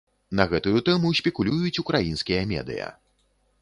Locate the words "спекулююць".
1.21-1.81